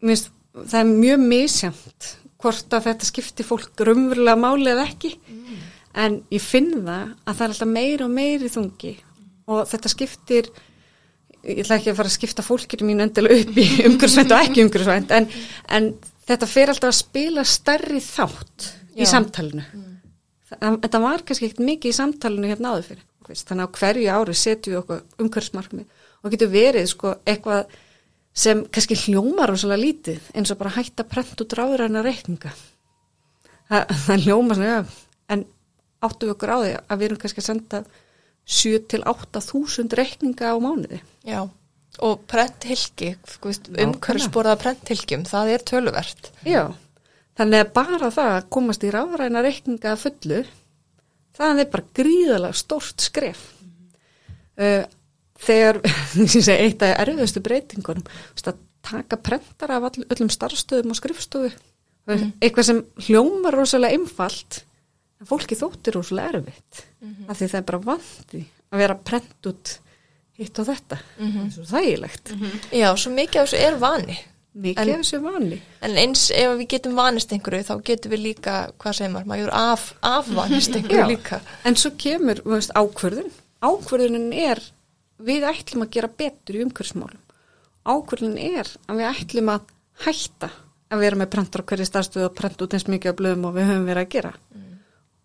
[0.02, 2.08] mér finnst það er mjög misjamt
[2.42, 5.12] hvort að þetta skipti fólk rumverulega máli eða ekki.
[6.02, 8.92] En ég finn það að það er alltaf meiri og meiri þungi
[9.52, 10.48] og þetta skiptir,
[11.44, 14.64] ég ætla ekki að fara að skipta fólkinu mín endilega upp í umhverfsvænt og ekki
[14.64, 15.26] umhverfsvænt, en,
[15.68, 15.88] en
[16.30, 19.10] þetta fer alltaf að spila stærri þátt í Já.
[19.12, 19.66] samtalinu.
[20.52, 23.08] Það, þetta var kannski ekkert mikið í samtalinu hérna áður fyrir.
[23.32, 25.91] Þannig að hverju ári setjum við okkur umhverfsmarkmið
[26.22, 27.72] og getur verið sko eitthvað
[28.32, 32.52] sem kannski hljómar rosalega lítið eins og bara hætta prent út ráðuræna reikninga.
[33.68, 35.44] Það, það hljómar svona, já, en
[36.02, 37.82] áttu við okkur á því að við erum kannski að senda
[38.52, 41.02] 7 til 8 þúsund reikninga á mánuði.
[41.28, 41.42] Já,
[42.00, 43.12] og prenthylki,
[43.44, 46.32] umhverfsborða prenthylgjum, það er töluvert.
[46.48, 46.64] Já,
[47.38, 50.40] þannig að bara það að komast í ráðuræna reikninga að fullu,
[51.36, 53.44] það er bara gríðalega stórt skref.
[54.56, 54.84] Uh,
[55.42, 55.80] þegar,
[56.22, 58.06] ég segi, eitt af erfiðustu breytingunum,
[58.44, 61.52] að taka prentar af all, öllum starfstöðum og skrifstofu,
[62.10, 62.32] mm.
[62.42, 64.64] eitthvað sem hljómar rosalega einfalt,
[65.22, 66.82] en fólki þóttir rosalega erfitt,
[67.28, 69.78] af því það er bara vandi að vera prent út
[70.40, 71.48] hitt og þetta, mm -hmm.
[71.54, 72.34] svo þægilegt,
[72.72, 74.18] Já, svo mikið af þessu er vani.
[74.54, 75.62] mikið En- af þessu vani.
[75.82, 79.50] En eins ef við getum vanist einhverju, þá getum við líka, hvað segir maður, maður
[79.52, 81.40] af, afvanist einhverju líka.
[81.64, 83.30] En svo kemur veist, ákvörðun.
[83.62, 84.60] Ákvörðunin er,
[85.26, 87.22] við ætlum að gera betur í umhverfsmálum.
[87.82, 89.72] Ákvörðunin er að við ætlum að
[90.04, 90.50] hætta
[90.92, 93.56] að vera með prentur á hverju starfstöðu og prenta út eins mikið af blöðum og
[93.56, 94.32] við höfum verið að gera.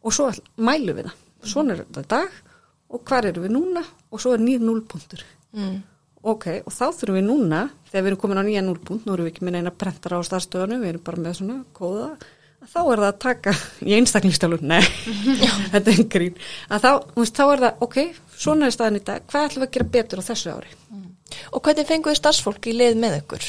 [0.08, 0.30] Og svo
[0.64, 1.24] mælum við það.
[1.48, 2.40] Svona er þetta dag
[2.88, 5.24] og hvar eru við núna og svo er nýr núlpuntur.
[5.58, 5.78] Mm.
[6.28, 7.60] Ok, og þá þurfum við núna,
[7.92, 10.28] þegar við erum komin á nýja núlpunt, nú erum við ekki með neina prentara á
[10.28, 12.08] starfstöðunum, við erum bara með svona kóða,
[12.65, 13.54] þá er það að taka
[13.86, 14.82] í einstaklingstalun, nei,
[15.74, 16.41] þetta er grín,
[16.72, 16.89] að þá,
[17.20, 18.00] veist, þá er það, ok,
[18.38, 20.76] svona er staðan í dag, hvað ætlum við að gera betur á þessu ári?
[21.52, 23.48] Og hvernig fenguðu starfsfólk í lið með ykkur?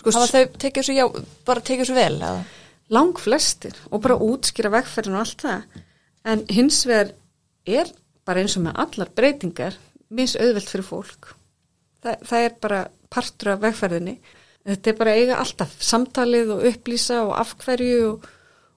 [0.00, 1.06] Sko, Hafa þau tekið svo, já,
[1.46, 2.42] bara tekið svo vel, eða?
[2.92, 5.80] lang flestir og bara útskýra vegferðin og allt það,
[6.28, 7.14] en hins vegar
[7.68, 7.92] er
[8.26, 9.78] bara eins og með allar breytingar
[10.12, 11.32] misauðvelt fyrir fólk.
[12.02, 12.80] Það, það er bara
[13.12, 14.16] partur af vegferðinni.
[14.62, 18.26] Þetta er bara að eiga alltaf samtalið og upplýsa og afhverju og,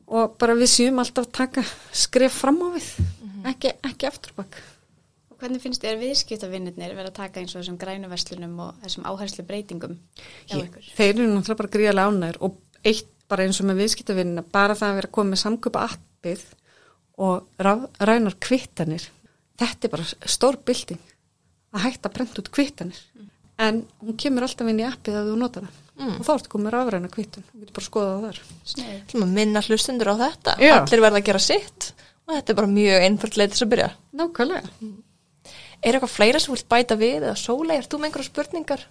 [0.09, 2.87] og bara við séum alltaf að taka skref fram á við,
[3.51, 4.57] ekki, ekki afturbak.
[5.29, 9.05] Og hvernig finnst þér viðskiptavinnirnir vera að taka eins og þessum grænu verslunum og þessum
[9.11, 9.97] áherslu breytingum
[10.49, 10.79] Ég-?
[10.95, 14.91] Þeir eru náttúrulega bara gríðarlega ánæður og eitt bara eins og með viðskiptavinnina, bara það
[14.91, 16.45] að vera komið með samköpa appið
[17.25, 17.65] og
[18.05, 19.05] rænar kvittanir.
[19.59, 21.01] Þetta er bara stór bylting
[21.75, 22.99] að hætta að brenda út kvittanir.
[23.61, 25.81] En hún kemur alltaf inn í appið að þú nota það.
[26.05, 27.45] Og þá ertu komið rafræna kvittun.
[27.51, 28.39] Þú getur bara að skoða það þar.
[29.13, 30.55] Svona minna hlustundur á þetta.
[30.59, 30.73] Já.
[30.81, 31.93] Allir verða að gera sitt
[32.25, 33.89] og þetta er bara mjög einföld leið til þess að byrja.
[34.19, 34.91] Nákvæmlega.
[35.85, 38.85] Er eitthvað fleira sem vilt bæta við eða sólei, er þú með einhverja spurningar?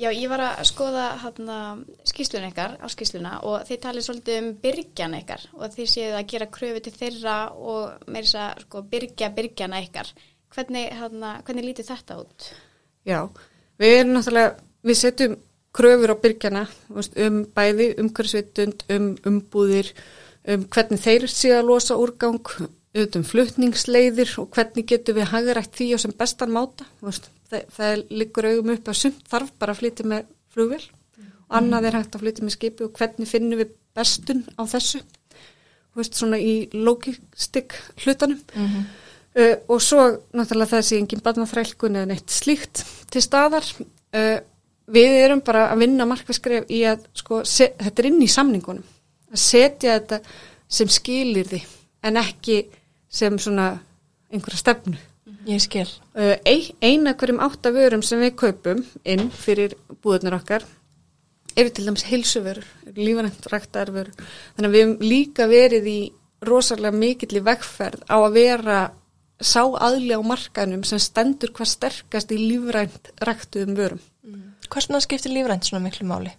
[0.00, 1.56] Já, ég var að skoða hana,
[2.08, 6.28] skýslun ykkar á skýsluna og þið talið svolítið um byrgjan ykkar og þið séuð að
[6.32, 10.12] gera kröfu til þeirra og meira þess að sko, byrgja byrgjana ykkar.
[10.54, 12.48] Hvernig, hana, hvernig lítið þetta út?
[13.08, 13.20] Já,
[13.80, 15.38] við erum náttúrulega, við setjum
[15.76, 16.16] kröfur á
[16.96, 19.92] veist, um bæði, umhverfisvitund, um umbúðir,
[20.50, 22.40] um hvernig þeir sé að losa úrgang,
[23.00, 26.86] um flutningsleiðir og hvernig getum við hagrætt því á sem bestan máta.
[27.50, 31.86] það, það liggur augum upp að sumt þarf bara að flytja með flugvél og annað
[31.88, 35.02] er hægt að flytja með skipi og hvernig finnum við bestun á þessu.
[36.06, 38.40] Svona í logistik hlutanum.
[39.30, 43.66] Uh, og svo náttúrulega það sé engin barnaþrælkun eða neitt slíkt til staðar.
[44.10, 44.40] Uh,
[44.90, 48.88] við erum bara að vinna markvæskref í að sko, þetta er inn í samningunum.
[49.30, 50.18] Að setja þetta
[50.70, 51.62] sem skilir því
[52.08, 52.64] en ekki
[53.10, 53.70] sem svona
[54.30, 54.98] einhverja stefnu.
[55.46, 55.86] Ég skil.
[56.14, 60.66] Uh, ein, eina hverjum átta vörum sem við kaupum inn fyrir búðunar okkar
[61.58, 62.66] eru til dæmis heilsuvörur,
[62.96, 64.26] lífarænt ræktaðar vörur.
[64.56, 66.00] Þannig að við hefum líka verið í
[66.46, 68.78] rosalega mikill í vegferð á að vera
[69.40, 74.02] sá aðli á markanum sem stendur hvað sterkast í lífrænt ræktuðum vörum.
[74.70, 76.32] Hversna skiptir lífrænt svona miklu máli?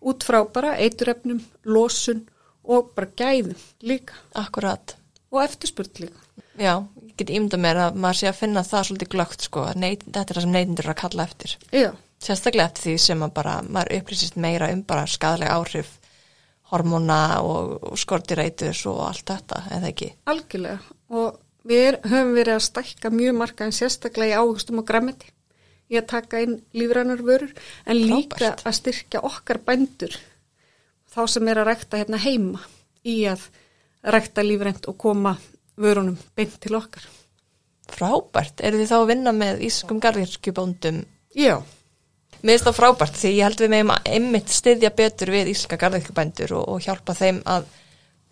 [0.00, 2.24] Út frá bara eiturefnum, losun
[2.64, 4.96] og bara gæðum líka Akkurat.
[5.30, 6.18] og eftirspurt líka.
[6.58, 10.04] Já, ég get ímynda mér að maður sé að finna það svolítið glögt sko, neyt,
[10.06, 11.56] þetta er það sem neytindur eru að kalla eftir.
[11.72, 15.92] Já, Sérstaklega eftir því sem bara, maður upplýsist meira um bara skadalega áhrif
[16.72, 20.08] hormóna og, og skortireitus og allt þetta, eða ekki?
[20.26, 20.78] algjörlega
[21.14, 25.30] og við höfum verið að stækka mjög marka en sérstaklega í águstum og grammeti
[25.88, 27.52] í að taka inn lífrænar vörur
[27.86, 28.66] en líka Frábært.
[28.68, 30.18] að styrkja okkar bændur
[31.08, 32.60] þá sem er að rækta hérna heima
[33.08, 33.46] í að
[34.04, 35.38] rækta lífrænt og koma
[35.78, 37.04] vörunum beint til okkar.
[37.88, 41.04] Frábært, eru þið þá að vinna með ískum garðirkjubóndum?
[41.38, 41.62] Já,
[42.38, 46.52] Mér finnst það frábært því ég held við að einmitt styðja betur við íslenska garðirkjubændur
[46.54, 47.64] og, og hjálpa þeim að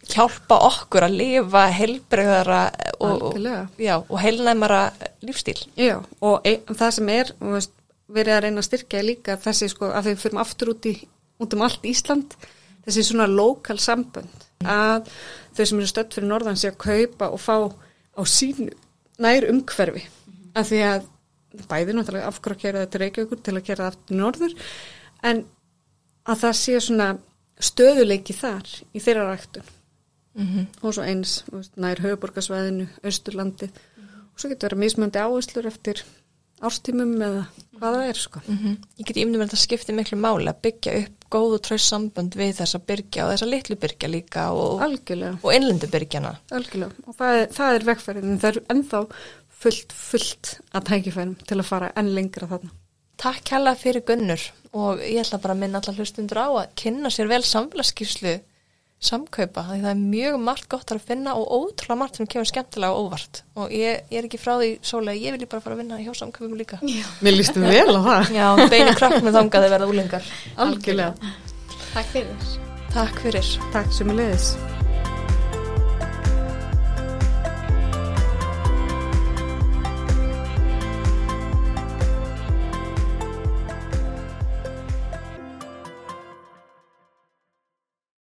[0.06, 2.60] hjálpa okkur að lifa heilbreyðara
[3.04, 4.82] og, og, heilnæmara
[5.24, 5.58] lífstíl.
[5.76, 7.72] já og ein, það sem er veist,
[8.06, 10.94] verið að reyna að styrkja líka þessi sko að við fyrir aftur út, í,
[11.42, 12.36] út um allt Ísland
[12.86, 15.10] þessi svona lokal sambönd að
[15.56, 17.56] þau sem eru stödd fyrir norðan sé að kaupa og fá
[18.16, 18.70] á sínu
[19.20, 20.04] nær umhverfi.
[20.56, 21.06] Af því að
[21.70, 24.56] bæði náttúrulega af hverju að kera þetta reykjaukur til að kera aftur norður
[25.24, 25.42] en
[26.26, 27.08] að það sé svona
[27.56, 29.75] stöðuleiki þar í þeirra ræktun
[30.37, 31.44] Mm og svo eins
[31.81, 36.03] nær höfuborgarsvæðinu, austurlandi og svo getur verið mismöndi áherslur eftir
[36.64, 37.42] árstímum eða
[37.77, 38.40] hvað það er sko.
[38.96, 42.37] Ég get ímyndum að þetta skiptir miklu máli að byggja upp góð og tröst sambönd
[42.38, 46.37] við þessa byrgja og þessa litlu byrgja líka og, og innlendu byrgjana.
[46.51, 49.03] algjörlega og það er, það er vegfærið það er ennþá
[49.61, 52.72] fullt, fullt að tækifærum til að fara enn lengra þarna.
[53.16, 54.42] Takk hella fyrir Gunnur
[54.77, 58.37] og ég ætla bara að minna allar hlustundur á að kynna sér vel samfélagskíslu
[59.02, 62.96] samkaupa því það er mjög margt gott að finna og ótrúlega margt sem kemur skemmtilega
[62.96, 65.82] og óvart og ég, ég er ekki frá því sólega, ég vil bara fara að
[65.85, 66.80] vinna hjá samkaupum líka.
[67.24, 68.32] Mér lístum vel á það.
[68.37, 70.32] Já, beinu krakk með þangaði verða úlingar.
[70.64, 71.35] Algjörlega.
[71.92, 72.50] Takk fyrir.
[72.96, 73.54] Takk fyrir.
[73.76, 74.50] Takk sem er leiðis.